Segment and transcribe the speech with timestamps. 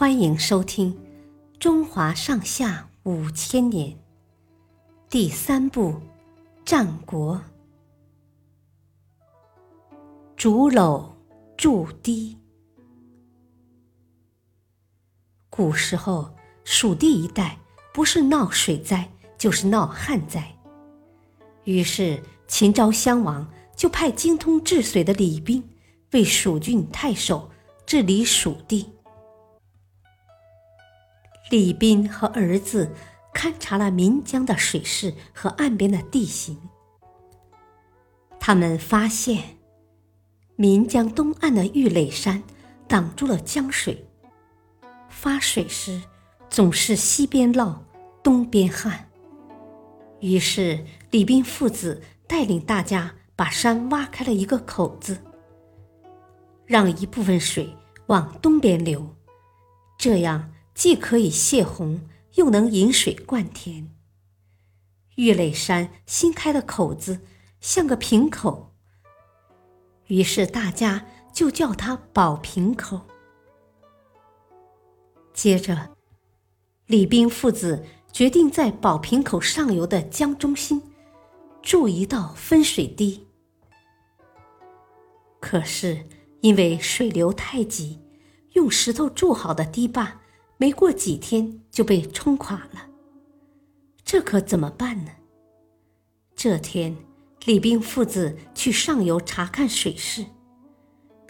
[0.00, 0.94] 欢迎收听
[1.58, 3.90] 《中华上下五千年》
[5.10, 5.92] 第三部
[6.64, 7.36] 《战国》。
[10.36, 11.06] 竹篓
[11.54, 12.34] 筑堤。
[15.50, 17.58] 古时候，蜀地一带
[17.92, 20.50] 不是闹水灾，就是闹旱灾。
[21.64, 25.62] 于是，秦昭襄王就派精通治水的李冰
[26.12, 27.50] 为蜀郡太守
[27.84, 28.88] 治理蜀地。
[31.50, 32.92] 李斌和儿子
[33.34, 36.56] 勘察了岷江的水势和岸边的地形，
[38.38, 39.58] 他们发现，
[40.54, 42.40] 岷江东岸的玉垒山
[42.86, 44.06] 挡住了江水，
[45.08, 46.00] 发水时
[46.48, 47.74] 总是西边涝，
[48.22, 49.08] 东边旱。
[50.20, 55.18] 于是李斌父子带领大家把山挖开了一个口子，
[56.64, 57.76] 让一部分水
[58.06, 59.04] 往东边流，
[59.98, 60.48] 这样。
[60.74, 62.00] 既可以泄洪，
[62.34, 63.94] 又能引水灌田。
[65.16, 67.20] 玉垒山新开的口子
[67.60, 68.72] 像个瓶口，
[70.06, 73.02] 于是大家就叫它宝瓶口。
[75.34, 75.96] 接着，
[76.86, 80.82] 李冰父子决定在宝瓶口上游的江中心
[81.62, 83.26] 筑一道分水堤。
[85.38, 86.06] 可是
[86.40, 88.00] 因为水流太急，
[88.52, 90.19] 用石头筑好的堤坝。
[90.60, 92.86] 没过几天就被冲垮了，
[94.04, 95.10] 这可怎么办呢？
[96.36, 96.94] 这天，
[97.46, 100.26] 李冰父子去上游查看水势，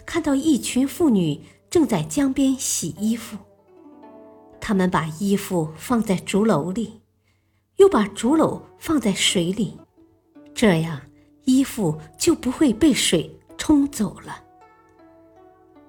[0.05, 3.37] 看到一群妇女正在江边洗衣服。
[4.59, 6.99] 他们把衣服放在竹篓里，
[7.77, 9.77] 又把竹篓放在水里，
[10.53, 11.01] 这样
[11.45, 14.43] 衣服就不会被水冲走了。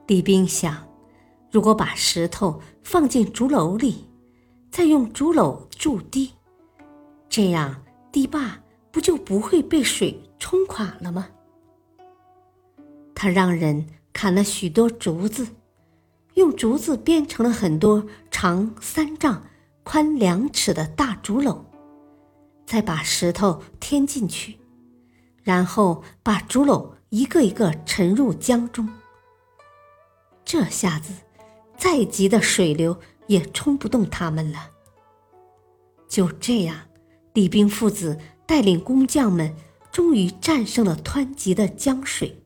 [0.06, 0.91] 李冰想。
[1.53, 4.08] 如果把石头放进竹篓里，
[4.70, 6.31] 再用竹篓筑堤，
[7.28, 8.59] 这样堤坝
[8.91, 11.28] 不就不会被水冲垮了吗？
[13.15, 15.47] 他让人砍了许多竹子，
[16.37, 19.44] 用竹子编成了很多长三丈、
[19.82, 21.59] 宽两尺的大竹篓，
[22.65, 24.59] 再把石头添进去，
[25.43, 28.88] 然后把竹篓一个一个沉入江中。
[30.47, 31.12] 这下子。
[31.82, 34.70] 再急的水流也冲不动他们了。
[36.09, 36.78] 就这样，
[37.34, 38.16] 李冰父子
[38.47, 39.53] 带领工匠们，
[39.91, 42.41] 终于战胜了湍急的江水，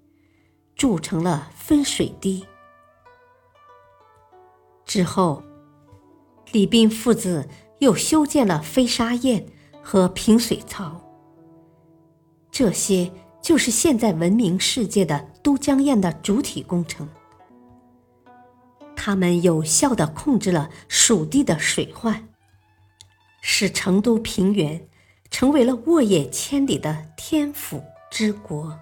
[0.74, 2.47] 筑成了分水堤。
[4.86, 5.42] 之后，
[6.53, 7.47] 李冰父子
[7.80, 9.44] 又修建了飞沙堰
[9.82, 10.98] 和平水槽。
[12.50, 17.06] 这些就是现在闻名世界的都江堰的主体工程。
[19.06, 22.28] 他们有效的控制了蜀地的水患，
[23.40, 24.88] 使成都平原
[25.30, 28.76] 成为了沃野千里的天府之国。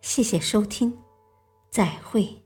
[0.00, 0.96] 谢谢收听，
[1.70, 2.40] 再会。